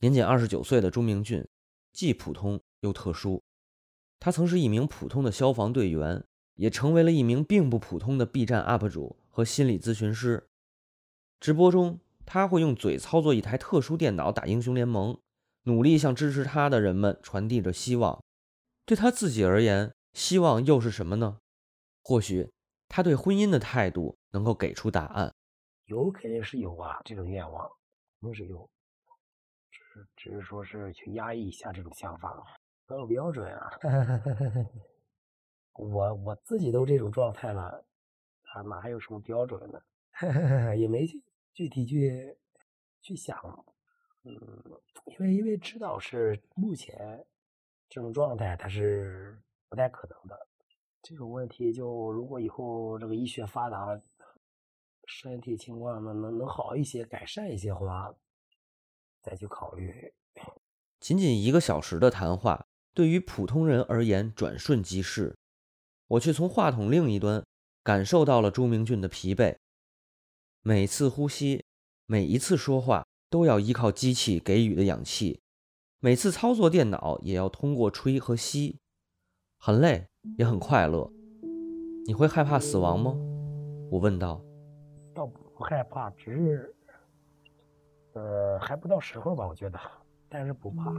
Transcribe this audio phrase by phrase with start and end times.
[0.00, 1.46] 年仅二十九岁的朱明俊，
[1.92, 3.42] 既普通又特殊。
[4.18, 10.48] 他曾是一名普通的消防队员，也成为了一名并不普通的 B 站 UP 主和心理咨询师。
[11.38, 15.20] 直播中，他会用嘴操作一台特殊电脑打英雄联盟，
[15.64, 18.24] 努力向支持他的人们传递着希望。
[18.86, 21.40] 对他自己而言，希望又是什么呢？
[22.02, 22.50] 或许
[22.88, 25.34] 他对婚姻的态度能够给出答案。
[25.84, 27.70] 有肯定是有啊，这种愿望
[28.20, 28.66] 肯定是有，
[30.00, 32.42] 是只是说是去压抑一下这种想法，
[32.86, 33.70] 很有标准啊。
[35.74, 37.84] 我我自己都这种状态了，
[38.52, 39.80] 啊，哪还有什么标准呢？
[40.76, 41.22] 也没去
[41.54, 42.36] 具体去
[43.00, 43.64] 去想，
[44.24, 44.34] 嗯，
[45.06, 47.24] 因为因为知道是目前
[47.88, 50.48] 这种状态，它是不太可能的。
[51.02, 53.98] 这种问题就如果以后这个医学发达，
[55.06, 58.14] 身体情况能能能好一些、改善一些话，
[59.22, 60.12] 再去考虑。
[60.98, 65.36] 仅仅一个小时的谈话，对于普通人而言转瞬即逝，
[66.08, 67.44] 我却从话筒另一端
[67.82, 69.56] 感受到了朱明俊的疲惫。
[70.62, 71.64] 每次呼吸，
[72.04, 75.40] 每一次说话，都要依靠机器给予的氧气；
[76.00, 78.78] 每次操作电脑，也要通过吹和吸，
[79.56, 81.10] 很累，也很快乐。
[82.06, 83.14] 你会害怕死亡吗？
[83.90, 84.42] 我问道。
[85.14, 86.74] 倒不害怕，只是，
[88.14, 89.78] 呃，还不到时候吧，我觉得，
[90.28, 90.90] 但是不怕。